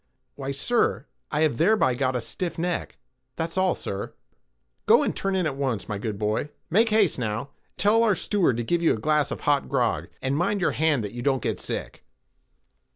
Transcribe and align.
"Why, 0.33 0.51
sir, 0.51 1.05
I 1.29 1.41
have 1.41 1.59
thereby 1.59 1.93
got 1.93 2.15
a 2.15 2.21
stiff 2.21 2.57
neck—that's 2.57 3.55
all, 3.55 3.75
sir." 3.75 4.15
"Go 4.87 5.03
and 5.03 5.15
turn 5.15 5.35
in 5.35 5.45
at 5.45 5.55
once, 5.55 5.87
my 5.87 5.99
good 5.99 6.17
boy—make 6.17 6.89
haste, 6.89 7.19
now—tell 7.19 8.01
our 8.01 8.15
steward 8.15 8.57
to 8.57 8.63
give 8.63 8.81
you 8.81 8.93
a 8.95 8.99
glass 8.99 9.29
of 9.29 9.41
hot 9.41 9.69
grog, 9.69 10.07
and 10.19 10.35
mind 10.35 10.59
your 10.59 10.71
hand 10.71 11.03
that 11.03 11.13
you 11.13 11.21
don't 11.21 11.43
get 11.43 11.59
sick." 11.59 12.03